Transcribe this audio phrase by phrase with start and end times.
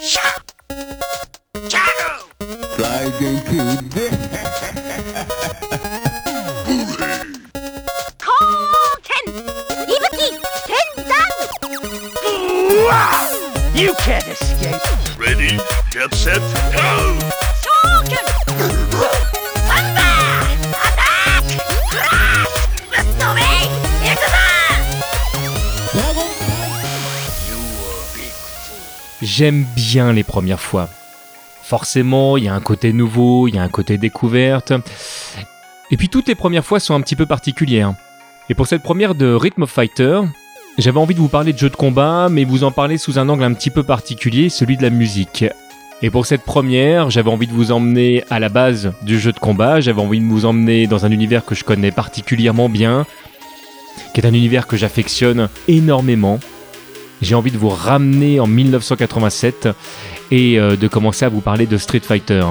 [0.00, 0.52] Shut.
[1.68, 2.16] Shadow.
[2.74, 4.04] Slide into the.
[13.74, 15.18] You can't escape.
[15.18, 15.58] Ready,
[15.90, 16.40] get set,
[16.72, 17.33] go!
[29.36, 30.88] J'aime bien les premières fois.
[31.64, 34.72] Forcément, il y a un côté nouveau, il y a un côté découverte.
[35.90, 37.94] Et puis toutes les premières fois sont un petit peu particulières.
[38.48, 40.20] Et pour cette première de Rhythm of Fighter,
[40.78, 43.28] j'avais envie de vous parler de jeux de combat, mais vous en parler sous un
[43.28, 45.44] angle un petit peu particulier, celui de la musique.
[46.00, 49.40] Et pour cette première, j'avais envie de vous emmener à la base du jeu de
[49.40, 53.04] combat, j'avais envie de vous emmener dans un univers que je connais particulièrement bien,
[54.14, 56.38] qui est un univers que j'affectionne énormément.
[57.24, 59.68] J'ai envie de vous ramener en 1987
[60.30, 62.44] et euh, de commencer à vous parler de Street Fighter.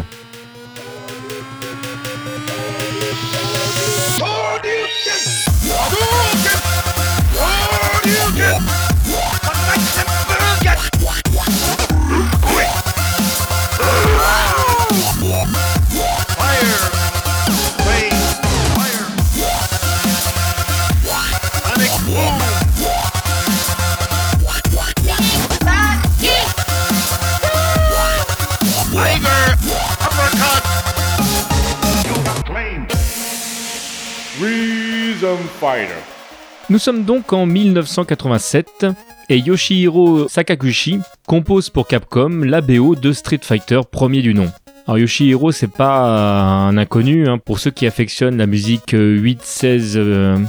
[36.73, 38.87] Nous sommes donc en 1987
[39.29, 44.51] et Yoshihiro Sakaguchi compose pour Capcom la BO de Street Fighter premier du nom.
[44.85, 47.37] Alors Yoshihiro, c'est pas un inconnu hein.
[47.37, 49.99] pour ceux qui affectionnent la musique 8, 16,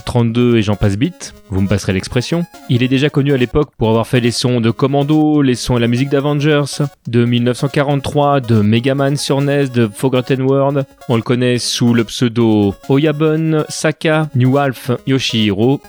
[0.05, 1.33] 32 et j'en passe bit.
[1.51, 2.45] Vous me passerez l'expression.
[2.69, 5.77] Il est déjà connu à l'époque pour avoir fait les sons de Commando, les sons
[5.77, 10.85] et la musique d'Avengers, de 1943, de Megaman sur NES, de Forgotten World.
[11.09, 15.81] On le connaît sous le pseudo Oyabun Saka New Alf Yoshihiro,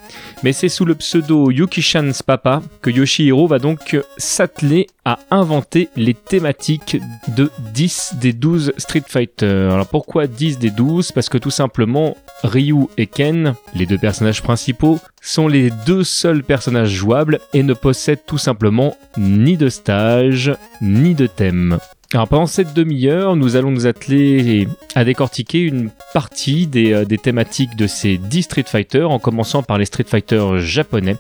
[0.44, 6.14] mais c'est sous le pseudo Yukishan's Papa que Yoshihiro va donc s'atteler à inventer les
[6.14, 6.98] thématiques
[7.36, 9.70] de 10 des 12 Street Fighter.
[9.72, 14.44] Alors pourquoi 10 des 12 Parce que tout simplement, Ryu et Ken, les deux personnages
[14.44, 20.54] principaux, sont les deux seuls personnages jouables et ne possèdent tout simplement ni de stage,
[20.82, 21.80] ni de thème.
[22.14, 27.76] Alors pendant cette demi-heure, nous allons nous atteler à décortiquer une partie des, euh, thématiques
[27.76, 31.18] de ces 10 Street Fighter, en commençant par les Street Fighter japonais.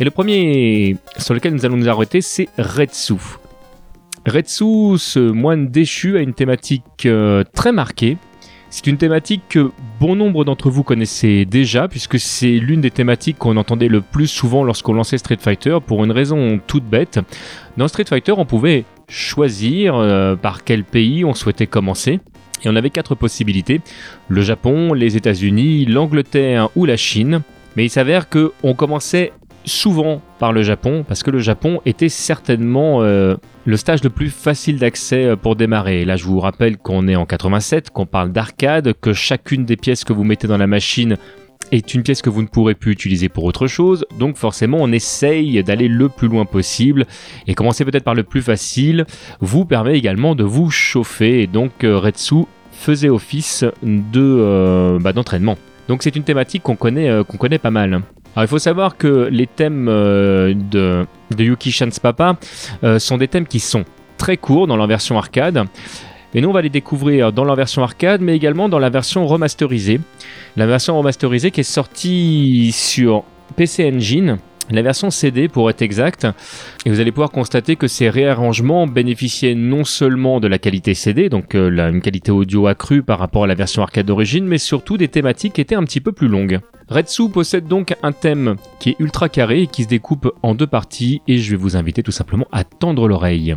[0.00, 3.14] Et le premier sur lequel nous allons nous arrêter, c'est Retsu.
[4.26, 8.16] Retsu, ce moine déchu, a une thématique euh, très marquée.
[8.70, 9.70] C'est une thématique que
[10.00, 14.26] bon nombre d'entre vous connaissez déjà, puisque c'est l'une des thématiques qu'on entendait le plus
[14.26, 17.20] souvent lorsqu'on lançait Street Fighter, pour une raison toute bête.
[17.76, 22.18] Dans Street Fighter, on pouvait choisir euh, par quel pays on souhaitait commencer.
[22.64, 23.80] Et on avait quatre possibilités,
[24.28, 27.42] le Japon, les États-Unis, l'Angleterre ou la Chine.
[27.76, 29.32] Mais il s'avère que on commençait
[29.64, 33.36] souvent par le Japon, parce que le Japon était certainement euh,
[33.66, 36.04] le stage le plus facile d'accès euh, pour démarrer.
[36.04, 40.04] Là, je vous rappelle qu'on est en 87, qu'on parle d'arcade, que chacune des pièces
[40.04, 41.16] que vous mettez dans la machine
[41.72, 44.92] est une pièce que vous ne pourrez plus utiliser pour autre chose, donc forcément on
[44.92, 47.06] essaye d'aller le plus loin possible,
[47.48, 49.04] et commencer peut-être par le plus facile
[49.40, 55.56] vous permet également de vous chauffer, et donc euh, Retsu faisait office de bah, d'entraînement.
[55.88, 58.02] Donc c'est une thématique qu'on connaît, qu'on connaît pas mal.
[58.36, 61.06] Alors il faut savoir que les thèmes euh, de,
[61.38, 62.36] Yuki Shan's Papa
[62.84, 63.86] euh, sont des thèmes qui sont
[64.18, 65.64] très courts dans leur version arcade.
[66.34, 69.26] Et nous, on va les découvrir dans leur version arcade, mais également dans la version
[69.26, 70.00] remasterisée.
[70.58, 73.24] La version remasterisée qui est sortie sur
[73.56, 74.36] PC Engine,
[74.70, 76.26] la version CD pour être exact,
[76.84, 81.28] et vous allez pouvoir constater que ces réarrangements bénéficiaient non seulement de la qualité CD,
[81.28, 84.96] donc euh, une qualité audio accrue par rapport à la version arcade d'origine, mais surtout
[84.96, 86.60] des thématiques qui étaient un petit peu plus longues.
[86.88, 90.68] Retsu possède donc un thème qui est ultra carré et qui se découpe en deux
[90.68, 93.56] parties et je vais vous inviter tout simplement à tendre l'oreille.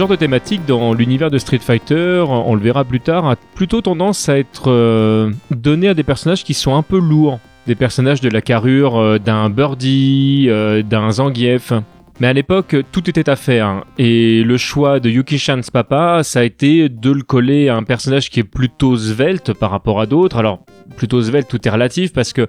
[0.00, 3.82] Genre de thématique dans l'univers de Street Fighter, on le verra plus tard, a plutôt
[3.82, 7.38] tendance à être euh, donné à des personnages qui sont un peu lourds.
[7.66, 11.74] Des personnages de la carrure euh, d'un Birdie, euh, d'un Zangief.
[12.20, 13.66] Mais à l'époque, tout était à faire.
[13.66, 13.84] hein.
[13.96, 17.82] Et le choix de Yuki Chan's papa, ça a été de le coller à un
[17.82, 20.36] personnage qui est plutôt svelte par rapport à d'autres.
[20.36, 20.64] Alors,
[20.98, 22.46] plutôt svelte, tout est relatif parce que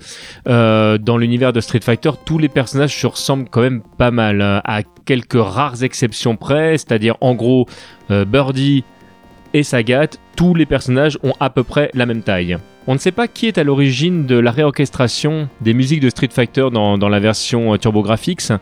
[0.49, 4.41] euh, dans l'univers de Street Fighter, tous les personnages se ressemblent quand même pas mal,
[4.41, 6.77] hein, à quelques rares exceptions près.
[6.77, 7.65] C'est-à-dire, en gros,
[8.11, 8.83] euh, Birdie
[9.53, 12.57] et Sagat, tous les personnages ont à peu près la même taille.
[12.87, 16.29] On ne sait pas qui est à l'origine de la réorchestration des musiques de Street
[16.31, 18.53] Fighter dans, la version euh, TurboGrafx,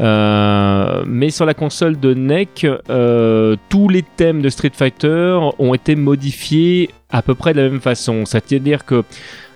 [0.00, 5.72] euh, mais sur la console de NEC, euh, tous les thèmes de Street Fighter ont
[5.72, 8.26] été modifiés à peu près de la même façon.
[8.26, 9.02] C'est-à-dire que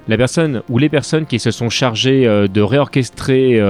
[0.08, 3.60] la personne ou les personnes qui se sont chargées euh, de réorchestrer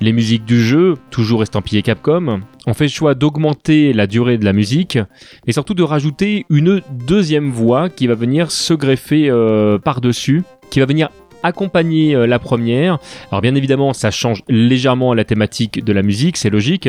[0.00, 4.44] les musiques du jeu, toujours estampillées Capcom, ont fait le choix d'augmenter la durée de
[4.44, 4.98] la musique
[5.46, 10.80] et surtout de rajouter une deuxième voix qui va venir se greffer euh, par-dessus, qui
[10.80, 11.08] va venir
[11.42, 12.98] accompagner euh, la première.
[13.30, 16.88] Alors bien évidemment, ça change légèrement la thématique de la musique, c'est logique.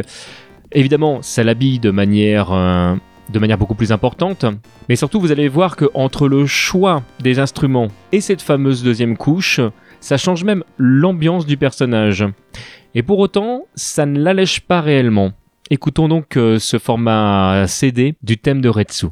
[0.72, 2.96] Évidemment, ça l'habille de manière euh,
[3.30, 4.46] de manière beaucoup plus importante,
[4.88, 9.18] mais surtout vous allez voir que entre le choix des instruments et cette fameuse deuxième
[9.18, 9.60] couche,
[10.00, 12.26] ça change même l'ambiance du personnage.
[12.96, 15.34] Et pour autant, ça ne l'allège pas réellement.
[15.70, 19.08] Écoutons donc euh, ce format CD du thème de Retsu.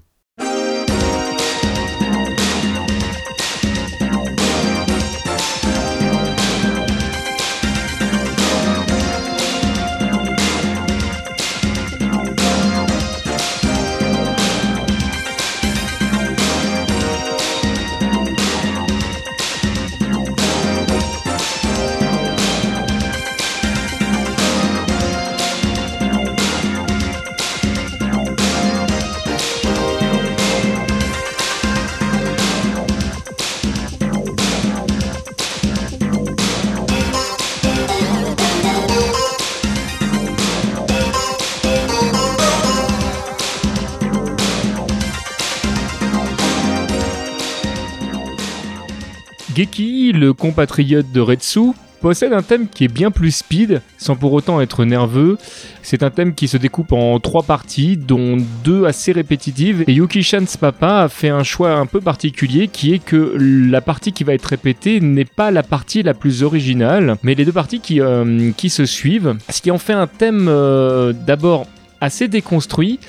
[49.55, 51.71] Geki, le compatriote de Retsu,
[52.01, 55.37] possède un thème qui est bien plus speed, sans pour autant être nerveux.
[55.81, 59.85] C'est un thème qui se découpe en trois parties, dont deux assez répétitives.
[59.87, 63.79] Et Yuki Chan's papa a fait un choix un peu particulier, qui est que la
[63.79, 67.53] partie qui va être répétée n'est pas la partie la plus originale, mais les deux
[67.53, 69.37] parties qui, euh, se suivent.
[69.49, 71.65] Ce qui en fait un thème euh, d'abord
[72.01, 72.99] assez déconstruit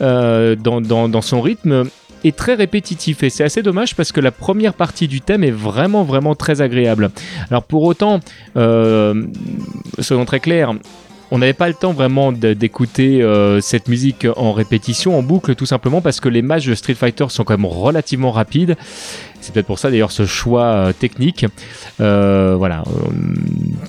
[0.00, 1.84] euh, dans son rythme
[2.24, 5.50] est très répétitif et c'est assez dommage parce que la première partie du thème est
[5.50, 7.10] vraiment vraiment très agréable.
[7.50, 8.20] Alors pour autant,
[8.56, 9.24] euh,
[9.98, 10.74] soyons très clairs,
[11.32, 15.66] on n'avait pas le temps vraiment d'écouter euh, cette musique en répétition, en boucle, tout
[15.66, 18.76] simplement parce que les matchs de Street Fighter sont quand même relativement rapides.
[19.40, 21.46] C'est peut-être pour ça d'ailleurs ce choix euh, technique.
[21.98, 22.82] Voilà,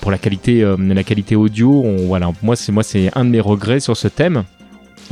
[0.00, 3.80] pour la qualité, la qualité audio, voilà, moi c'est moi c'est un de mes regrets
[3.80, 4.44] sur ce thème.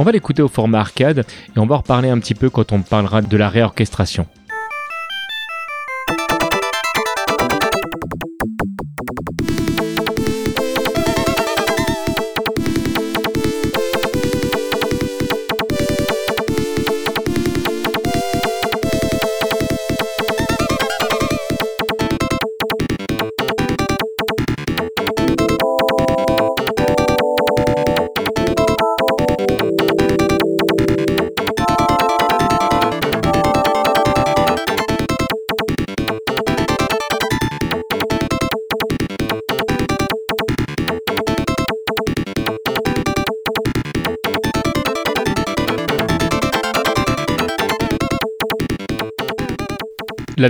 [0.00, 2.72] On va l'écouter au format arcade et on va en reparler un petit peu quand
[2.72, 4.26] on parlera de la réorchestration.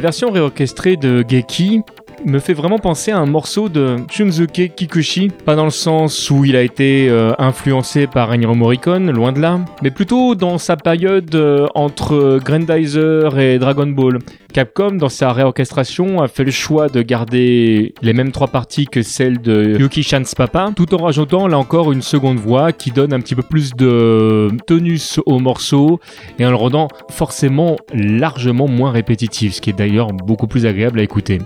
[0.00, 1.82] Version réorchestrée de Geki
[2.24, 6.44] me fait vraiment penser à un morceau de Shunzuke Kikuchi, pas dans le sens où
[6.44, 10.76] il a été euh, influencé par Ennio Morricone, loin de là, mais plutôt dans sa
[10.76, 14.18] période euh, entre Grandizer et Dragon Ball.
[14.52, 19.02] Capcom, dans sa réorchestration, a fait le choix de garder les mêmes trois parties que
[19.02, 23.12] celles de Yuki Chan's papa, tout en rajoutant là encore une seconde voix qui donne
[23.12, 26.00] un petit peu plus de tonus au morceau
[26.38, 30.98] et en le rendant forcément largement moins répétitif, ce qui est d'ailleurs beaucoup plus agréable
[30.98, 31.38] à écouter.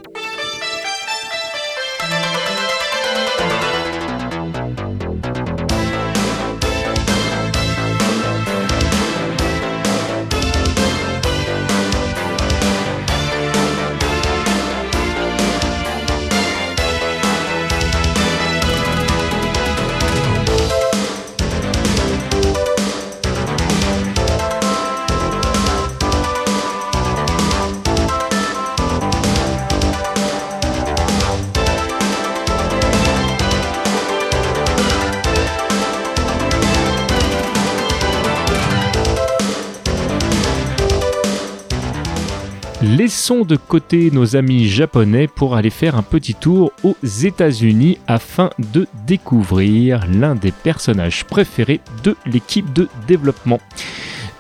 [42.97, 48.51] Laissons de côté nos amis japonais pour aller faire un petit tour aux États-Unis afin
[48.73, 53.59] de découvrir l'un des personnages préférés de l'équipe de développement.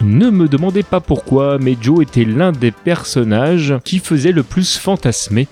[0.00, 4.78] Ne me demandez pas pourquoi, mais Joe était l'un des personnages qui faisait le plus
[4.78, 5.48] fantasmer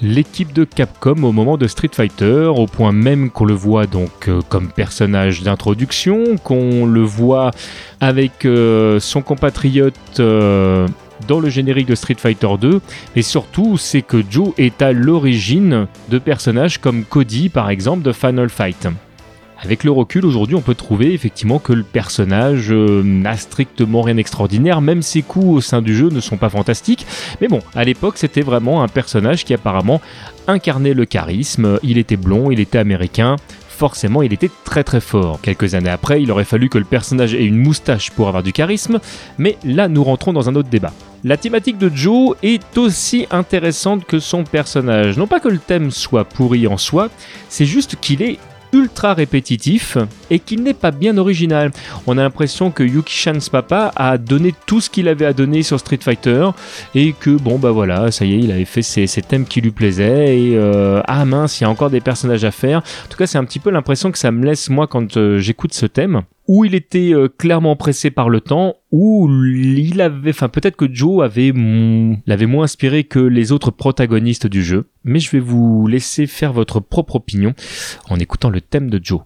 [0.00, 4.28] l'équipe de Capcom au moment de Street Fighter, au point même qu'on le voit donc
[4.28, 7.50] euh, comme personnage d'introduction, qu'on le voit
[8.00, 10.86] avec euh, son compatriote euh,
[11.28, 12.80] dans le générique de Street Fighter 2,
[13.14, 18.12] et surtout c'est que Joe est à l'origine de personnages comme Cody par exemple de
[18.12, 18.88] Final Fight.
[19.62, 24.16] Avec le recul, aujourd'hui, on peut trouver effectivement que le personnage euh, n'a strictement rien
[24.16, 27.06] d'extraordinaire, même ses coups au sein du jeu ne sont pas fantastiques.
[27.40, 30.02] Mais bon, à l'époque, c'était vraiment un personnage qui apparemment
[30.46, 31.78] incarnait le charisme.
[31.82, 33.36] Il était blond, il était américain.
[33.76, 35.38] Forcément, il était très très fort.
[35.42, 38.54] Quelques années après, il aurait fallu que le personnage ait une moustache pour avoir du
[38.54, 39.00] charisme,
[39.36, 40.94] mais là, nous rentrons dans un autre débat.
[41.24, 45.18] La thématique de Joe est aussi intéressante que son personnage.
[45.18, 47.10] Non pas que le thème soit pourri en soi,
[47.50, 48.38] c'est juste qu'il est
[48.76, 49.96] ultra répétitif
[50.30, 51.70] et qu'il n'est pas bien original.
[52.06, 55.62] On a l'impression que Yuki Chan's papa a donné tout ce qu'il avait à donner
[55.62, 56.50] sur Street Fighter
[56.94, 59.70] et que bon bah voilà, ça y est, il avait fait ses, thèmes qui lui
[59.70, 62.78] plaisaient et euh, ah mince, il y a encore des personnages à faire.
[62.78, 65.38] En tout cas, c'est un petit peu l'impression que ça me laisse moi quand euh,
[65.38, 70.30] j'écoute ce thème où il était euh, clairement pressé par le temps, où il avait,
[70.30, 71.52] enfin peut-être que Joe avait
[72.26, 76.52] l'avait moins inspiré que les autres protagonistes du jeu, mais je vais vous laisser faire
[76.52, 77.54] votre propre opinion
[78.08, 79.20] en écoutant le thème de Joe.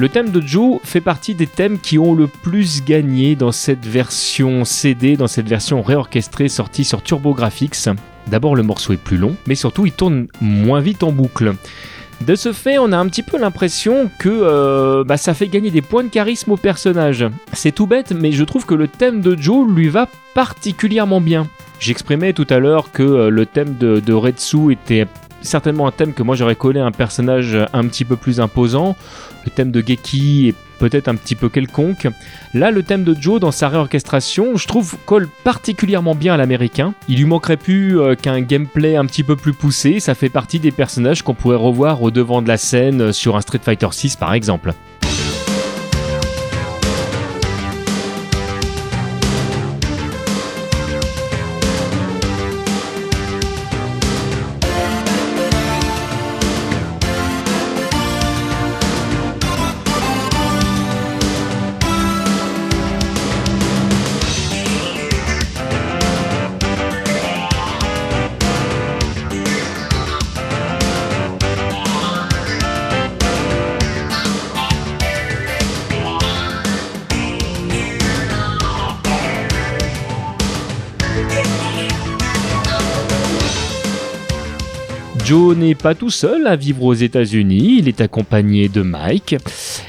[0.00, 3.84] Le thème de Joe fait partie des thèmes qui ont le plus gagné dans cette
[3.84, 7.90] version CD, dans cette version réorchestrée sortie sur TurboGrafx.
[8.26, 11.52] D'abord le morceau est plus long, mais surtout il tourne moins vite en boucle.
[12.22, 15.70] De ce fait, on a un petit peu l'impression que euh, bah, ça fait gagner
[15.70, 17.26] des points de charisme au personnage.
[17.52, 21.46] C'est tout bête, mais je trouve que le thème de Joe lui va particulièrement bien.
[21.78, 25.06] J'exprimais tout à l'heure que euh, le thème de, de Retsu était
[25.42, 28.96] certainement un thème que moi j'aurais collé à un personnage un petit peu plus imposant.
[29.44, 32.08] Le thème de Geki est peut-être un petit peu quelconque.
[32.54, 36.94] Là, le thème de Joe dans sa réorchestration, je trouve, colle particulièrement bien à l'américain.
[37.08, 40.00] Il lui manquerait plus euh, qu'un gameplay un petit peu plus poussé.
[40.00, 43.36] Ça fait partie des personnages qu'on pourrait revoir au devant de la scène euh, sur
[43.36, 44.72] un Street Fighter 6 par exemple.
[85.82, 89.36] Pas tout seul à vivre aux États-Unis, il est accompagné de Mike.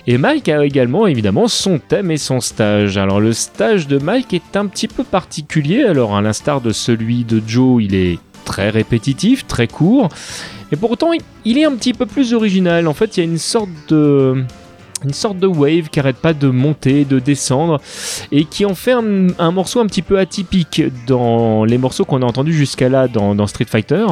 [0.07, 2.97] Et Mike a également évidemment son thème et son stage.
[2.97, 7.23] Alors le stage de Mike est un petit peu particulier, alors à l'instar de celui
[7.23, 10.09] de Joe, il est très répétitif, très court.
[10.71, 11.11] Et pourtant,
[11.45, 12.87] il est un petit peu plus original.
[12.87, 14.43] En fait, il y a une sorte de
[15.03, 17.81] une sorte de wave qui arrête pas de monter, de descendre,
[18.31, 22.25] et qui en fait un, morceau un petit peu atypique dans les morceaux qu'on a
[22.25, 24.05] entendus jusqu'à là dans Street Fighter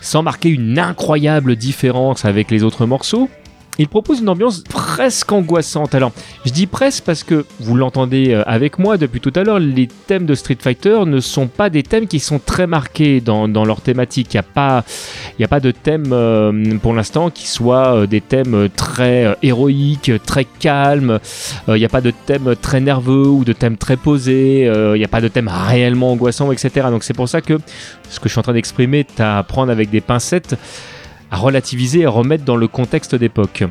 [0.00, 3.28] sans marquer une incroyable différence avec les autres morceaux.
[3.80, 5.94] Il propose une ambiance presque angoissante.
[5.94, 6.10] Alors,
[6.44, 9.86] je dis presque parce que vous l'entendez euh, avec moi depuis tout à l'heure, les
[9.86, 13.80] thèmes de Street Fighter ne sont pas des thèmes qui sont très marqués dans, leur
[13.80, 14.34] thématique.
[14.34, 14.84] Il n'y a, pas,
[15.40, 20.44] a pas de thème euh, pour l'instant qui soit euh, des thèmes très héroïques, très
[20.44, 21.20] calmes.
[21.68, 24.62] Il n'y a pas de thème très nerveux ou de thème très posé.
[24.64, 26.88] Il n'y a pas de thème réellement angoissant, etc.
[26.90, 27.58] Donc c'est pour ça que
[28.10, 30.56] ce que je suis en train d'exprimer est à prendre avec des pincettes
[31.30, 33.64] à relativiser et remettre dans le contexte d'époque.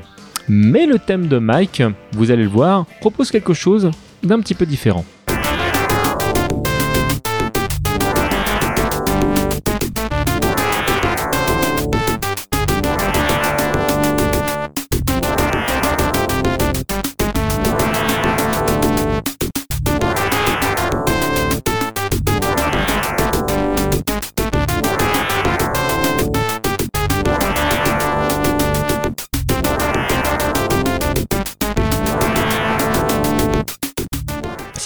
[0.47, 1.83] Mais le thème de Mike,
[2.13, 3.91] vous allez le voir, propose quelque chose
[4.23, 5.05] d'un petit peu différent.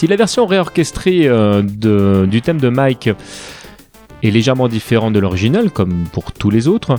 [0.02, 3.12] Si la version réorchestrée euh, du thème de Mike
[4.24, 6.96] est légèrement différente de l'original, comme pour tous les autres,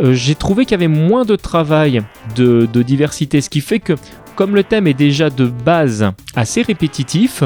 [0.00, 2.02] euh, j'ai trouvé qu'il y avait moins de travail,
[2.34, 3.92] de, diversité, ce qui fait que
[4.34, 7.44] comme le thème est déjà de base assez répétitif,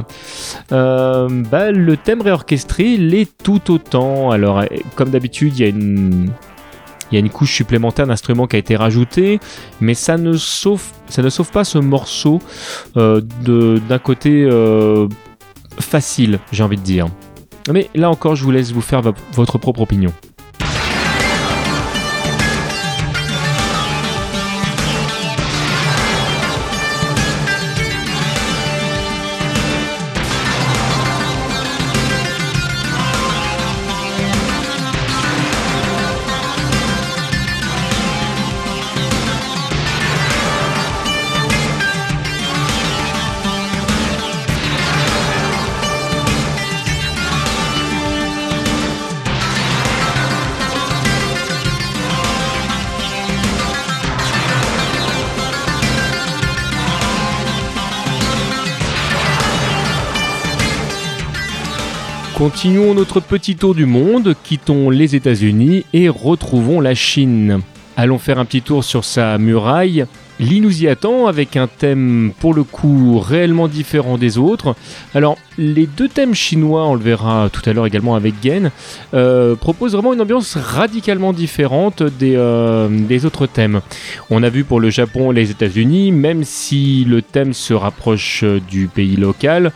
[0.72, 4.30] euh, bah, le thème réorchestré l'est tout autant.
[4.30, 6.30] Alors, comme d'habitude, il y a une
[7.10, 9.40] il y a une couche supplémentaire d'instruments qui a été rajoutée,
[9.80, 10.82] mais ça ne sauve,
[11.52, 12.40] pas ce morceau
[12.96, 13.20] euh,
[13.88, 15.06] d'un côté euh,
[15.78, 17.06] facile, j'ai envie de dire.
[17.72, 20.12] Mais là encore, je vous laisse vous faire vo- votre propre opinion.
[62.36, 67.60] Continuons notre petit tour du monde, quittons les États-Unis et retrouvons la Chine.
[67.96, 70.04] Allons faire un petit tour sur sa muraille.
[70.40, 74.74] Lee nous y attend avec un thème pour le coup réellement différent des autres.
[75.14, 78.72] Alors les deux thèmes chinois, on le verra tout à l'heure également avec Gen,
[79.14, 83.80] euh, proposent vraiment une ambiance radicalement différente des, euh, des autres thèmes.
[84.28, 88.42] On a vu pour le Japon et les États-Unis, même si le thème se rapproche
[88.68, 89.72] du pays local,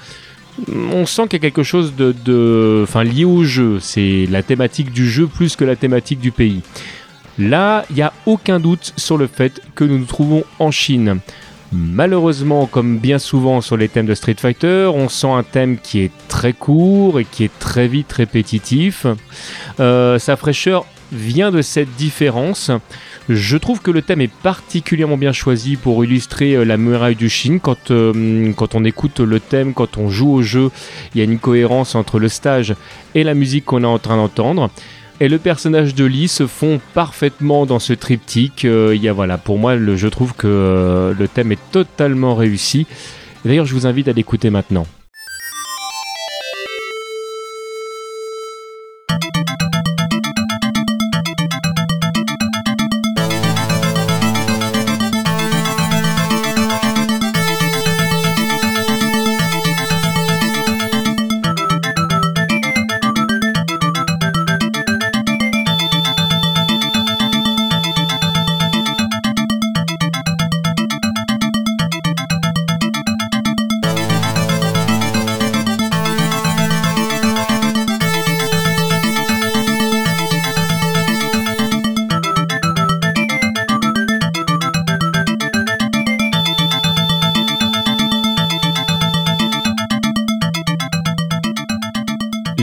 [0.92, 3.78] on sent qu'il y a quelque chose de, enfin, lié au jeu.
[3.80, 6.62] C'est la thématique du jeu plus que la thématique du pays.
[7.38, 11.20] Là, il n'y a aucun doute sur le fait que nous nous trouvons en Chine.
[11.70, 16.00] Malheureusement, comme bien souvent sur les thèmes de Street Fighter, on sent un thème qui
[16.00, 19.06] est très court et qui est très vite répétitif.
[19.78, 22.70] Euh, sa fraîcheur vient de cette différence.
[23.28, 27.28] Je trouve que le thème est particulièrement bien choisi pour illustrer euh, la muraille du
[27.28, 27.60] Chine.
[27.60, 30.70] Quand, euh, quand on écoute le thème, quand on joue au jeu,
[31.14, 32.74] il y a une cohérence entre le stage
[33.14, 34.70] et la musique qu'on est en train d'entendre.
[35.20, 38.64] Et le personnage de Lee se fond parfaitement dans ce triptyque.
[38.64, 42.86] Euh, y a, voilà, pour moi, je trouve que le thème est totalement réussi.
[43.44, 44.86] D'ailleurs, je vous invite à l'écouter maintenant.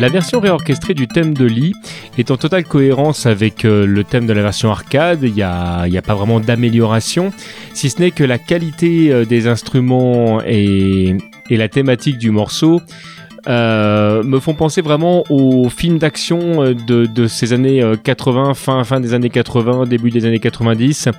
[0.06, 1.74] La version réorchestrée du thème de Lee
[2.20, 5.24] est en totale cohérence avec euh, le thème de la version arcade.
[5.24, 7.32] Il n'y a, pas vraiment d'amélioration,
[7.74, 11.18] si ce n'est que la qualité euh, des instruments et
[11.50, 12.82] la thématique du morceau
[13.48, 18.84] euh, me font penser vraiment aux films d'action euh, de, ces années euh, 80, fin,
[18.84, 21.08] fin des années 80, début des années 90.
[21.08, 21.12] Euh,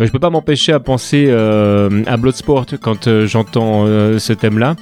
[0.00, 4.76] je peux pas m'empêcher à penser euh, à Bloodsport quand euh, j'entends euh, ce thème-là.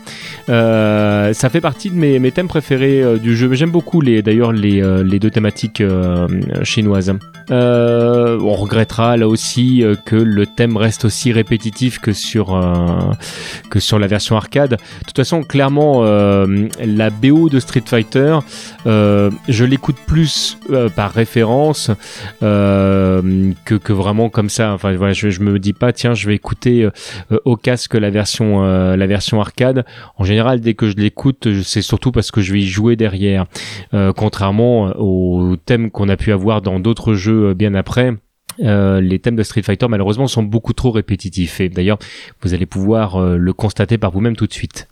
[0.49, 3.53] Euh, ça fait partie de mes, mes thèmes préférés euh, du jeu.
[3.55, 6.27] J'aime beaucoup les, d'ailleurs les, euh, les deux thématiques euh,
[6.63, 7.13] chinoises.
[7.51, 13.13] Euh, on regrettera là aussi euh, que le thème reste aussi répétitif que sur, euh,
[13.71, 14.71] que sur la version arcade.
[14.71, 18.39] De toute façon, clairement, euh, la BO de Street Fighter,
[18.87, 21.91] euh, je l'écoute plus euh, par référence
[22.43, 24.73] euh, que, vraiment comme ça.
[24.73, 26.89] Enfin, voilà, je, je me dis pas, tiens, je vais écouter
[27.45, 29.85] au casque la version, la version arcade.
[30.17, 33.47] En général, dès que je l'écoute, c'est surtout parce que je vais y jouer derrière.
[34.17, 38.15] Contrairement aux thèmes qu'on a pu avoir dans d'autres jeux bien après.
[38.59, 41.99] Les thèmes de Street Fighter malheureusement sont beaucoup trop répétitifs et d'ailleurs
[42.43, 44.89] vous allez pouvoir le constater par vous-même tout de suite.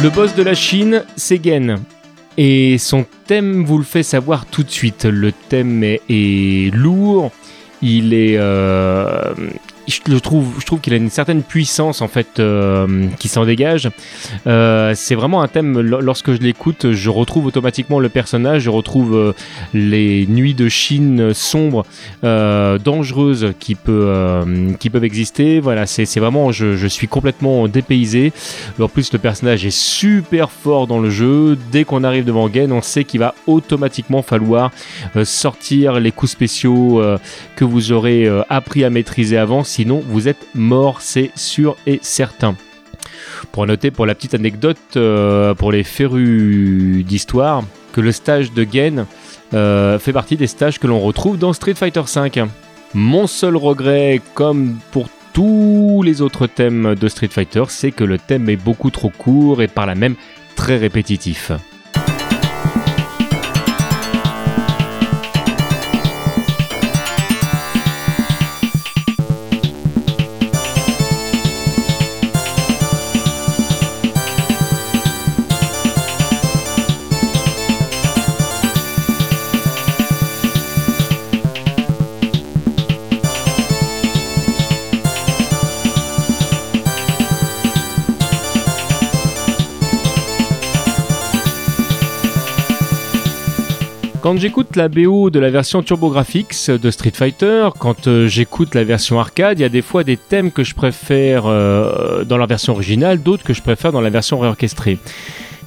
[0.00, 1.80] Le boss de la Chine, c'est Gen.
[2.36, 5.04] Et son thème vous le fait savoir tout de suite.
[5.04, 7.32] Le thème est, lourd,
[7.82, 9.34] il est, euh,
[9.88, 13.88] je trouve, je trouve qu'il a une certaine puissance en fait euh, qui s'en dégage.
[14.46, 15.80] Euh, c'est vraiment un thème.
[15.80, 19.32] lo- Lorsque je l'écoute, je retrouve automatiquement le personnage, je retrouve euh,
[19.74, 21.84] les nuits de Chine sombres,
[22.22, 24.44] dangereuses qui peut,
[24.78, 25.60] qui peuvent exister.
[25.60, 28.32] Voilà, c'est vraiment, je, suis complètement dépaysé.
[28.80, 31.56] En plus, le personnage est super fort dans le jeu.
[31.72, 34.70] Dès qu'on arrive devant Gen, on sait qu'il va automatiquement falloir
[35.24, 37.02] sortir les coups spéciaux
[37.56, 39.64] que vous aurez appris à maîtriser avant.
[39.78, 42.56] Sinon, vous êtes mort, c'est sûr et certain.
[43.52, 47.62] Pour noter, pour la petite anecdote, euh, pour les férus d'histoire,
[47.92, 49.06] que le stage de Gen
[49.54, 52.46] euh, fait partie des stages que l'on retrouve dans Street Fighter V.
[52.92, 58.18] Mon seul regret, comme pour tous les autres thèmes de Street Fighter, c'est que le
[58.18, 60.16] thème est beaucoup trop court et par là même
[60.56, 61.52] très répétitif.
[94.28, 98.84] Quand j'écoute la BO de la version TurboGrafx de Street Fighter, quand euh, j'écoute la
[98.84, 102.44] version arcade, il y a des fois des thèmes que je préfère euh, dans la
[102.44, 104.98] version originale, d'autres que je préfère dans la version réorchestrée.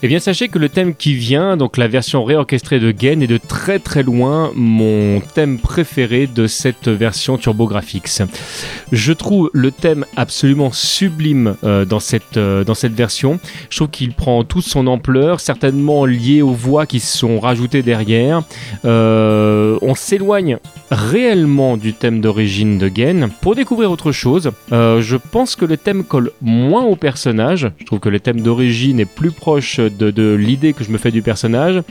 [0.04, 3.28] Eh bien, sachez que le thème qui vient, donc la version réorchestrée de Gen, est
[3.28, 8.24] de très très loin mon thème préféré de cette version TurboGrafx.
[8.92, 13.40] Je trouve le thème absolument sublime euh, dans, cette, euh, dans cette version.
[13.70, 18.42] Je trouve qu'il prend toute son ampleur, certainement lié aux voix qui sont rajoutées derrière.
[18.86, 20.58] Euh, on s'éloigne
[20.90, 24.52] réellement du thème d'origine de Gen pour découvrir autre chose.
[24.72, 27.70] Je pense que le thème colle moins au personnage.
[27.78, 31.12] Je trouve que le thème d'origine est plus proche de, l'idée que je me fais
[31.12, 31.82] du personnage.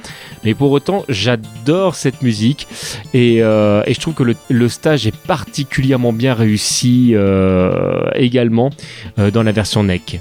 [0.44, 2.66] Mais pour autant, j'adore cette musique
[3.14, 8.70] et, euh, je trouve que le, le stage est particulièrement bien réussi euh, également
[9.18, 10.20] euh, dans la version NEC.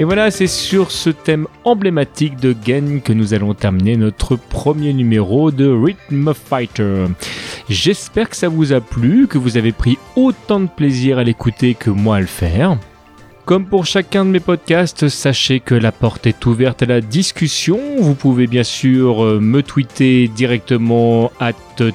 [0.00, 4.94] Et voilà, c'est sur ce thème emblématique de Gen que nous allons terminer notre premier
[4.94, 7.04] numéro de Rhythm Fighter.
[7.68, 11.74] J'espère que ça vous a plu, que vous avez pris autant de plaisir à l'écouter
[11.74, 12.78] que moi à le faire.
[13.46, 17.80] Comme pour chacun de mes podcasts, sachez que la porte est ouverte à la discussion.
[17.98, 21.52] Vous pouvez bien sûr euh, me tweeter directement at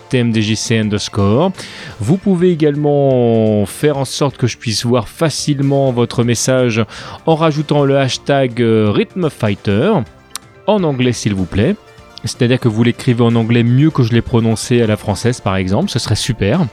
[0.09, 1.51] thèmedjc underscore.
[2.01, 6.83] Vous pouvez également faire en sorte que je puisse voir facilement votre message
[7.25, 9.93] en rajoutant le hashtag euh, RhythmFighter
[10.67, 11.75] en anglais s'il vous plaît.
[12.25, 15.55] C'est-à-dire que vous l'écrivez en anglais mieux que je l'ai prononcé à la française par
[15.55, 16.65] exemple, ce serait super.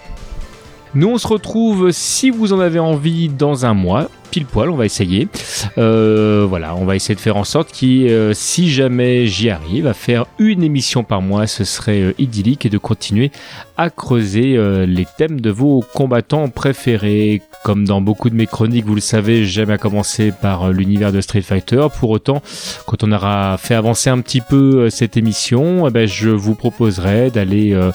[0.95, 4.77] Nous on se retrouve si vous en avez envie dans un mois, pile poil, on
[4.77, 5.29] va essayer.
[5.77, 9.87] Euh, voilà, on va essayer de faire en sorte que euh, si jamais j'y arrive
[9.87, 13.31] à faire une émission par mois, ce serait euh, idyllique et de continuer
[13.77, 17.43] à creuser les thèmes de vos combattants préférés.
[17.63, 21.13] Comme dans beaucoup de mes chroniques, vous le savez, j'aime à commencer par euh, l'univers
[21.13, 21.87] de Street Fighter.
[21.97, 22.43] Pour autant,
[22.87, 26.57] quand on aura fait avancer un petit peu euh, cette émission, eh ben, je vous
[26.57, 27.93] proposerai d'aller euh,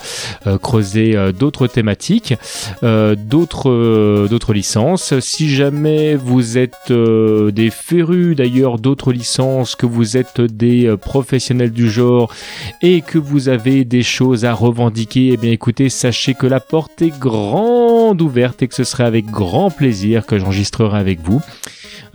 [0.60, 2.36] creuser d'autres thématiques,
[2.82, 5.20] d'autres d'autres licences.
[5.20, 11.90] Si jamais vous êtes des férus d'ailleurs d'autres licences, que vous êtes des professionnels du
[11.90, 12.34] genre
[12.82, 17.02] et que vous avez des choses à revendiquer, eh bien écoutez, sachez que la porte
[17.02, 21.42] est grande ouverte et que ce serait avec grand plaisir que j'enregistrerai avec vous.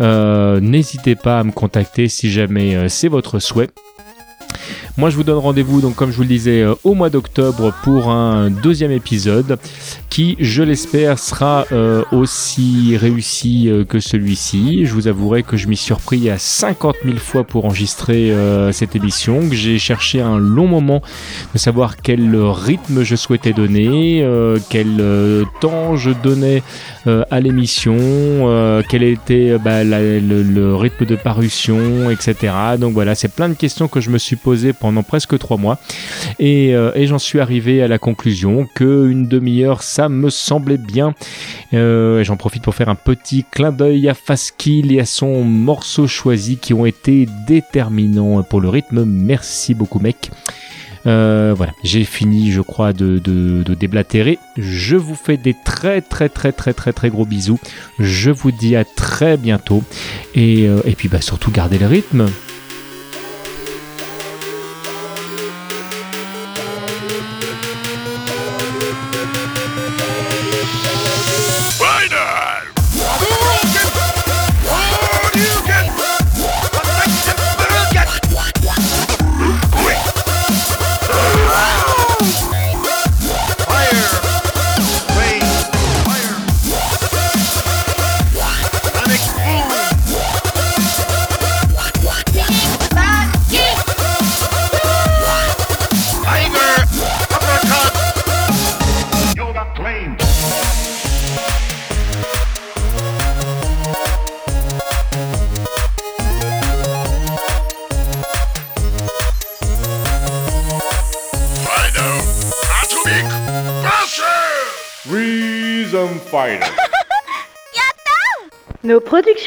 [0.00, 3.70] Euh, N'hésitez pas à me contacter si jamais euh, c'est votre souhait.
[4.98, 7.72] Moi, je vous donne rendez-vous, donc comme je vous le disais, euh, au mois d'octobre
[7.83, 9.59] pour un deuxième épisode
[10.11, 14.85] qui, je l'espère, sera euh, aussi réussi euh, que celui-ci.
[14.85, 18.33] Je vous avouerai que je m'y suis repris à 50 000 fois pour enregistrer
[18.72, 21.00] cette émission, que j'ai cherché un long moment
[21.55, 24.26] de savoir quel rythme je souhaitais donner,
[24.68, 25.02] quel
[25.61, 26.62] temps je donnais
[27.07, 32.52] à l'émission, quel était bah, le, le rythme de parution, etc.
[32.78, 35.79] Donc voilà, c'est plein de questions que je me suis posées pendant presque trois mois
[36.40, 40.77] et, euh, et j'en suis arrivé à la conclusion que une demi-heure ça me semblait
[40.77, 41.14] bien.
[41.73, 46.09] Euh, J'en profite pour faire un petit clin d'œil à Faskill et à son morceau
[46.09, 49.05] choisi qui ont été déterminants pour le rythme.
[49.05, 50.33] Merci beaucoup mec.
[51.07, 53.18] Euh, voilà, j'ai fini, je crois, de,
[53.75, 54.40] déblatérer.
[54.57, 57.61] Je vous fais des très très très très très très gros bisous.
[58.01, 59.85] Je vous dis à très bientôt.
[60.35, 62.27] Et, et puis bah, surtout, gardez le rythme.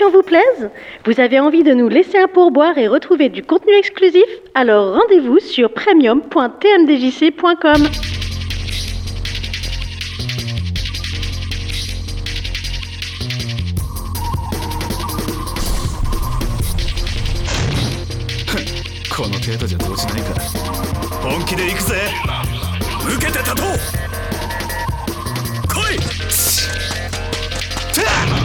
[0.04, 0.70] Vous plaisent
[1.06, 5.40] Vous avez envie de nous laisser un pourboire et retrouver du contenu exclusif Alors rendez-vous
[5.40, 7.88] sur premium.tmdjc.com.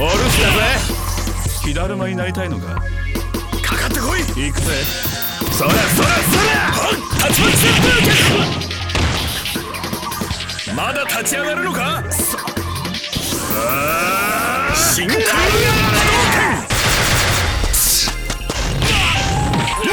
[0.00, 0.32] お留守だぜ。
[1.62, 2.82] 火だるまになりたいのか？
[3.62, 4.20] かかってこい。
[4.20, 4.72] 行くぜ。
[5.52, 6.08] そらそらそら
[7.28, 7.56] 立ちまち
[10.74, 12.02] まだ立ち上がるのか？
[14.74, 15.18] 深海波
[19.84, 19.90] 動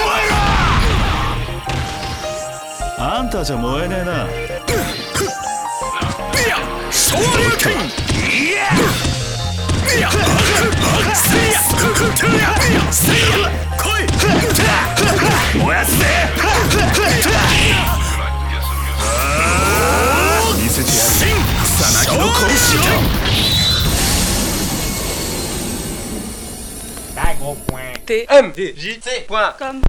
[2.98, 4.24] 拳あんたじゃ燃えねえな。
[4.24, 4.28] い
[6.48, 6.58] や、
[6.92, 7.24] 昇竜
[7.60, 7.74] 拳。
[7.74, 7.76] い
[8.54, 8.70] や。
[28.08, 29.84] T.M.J.T.com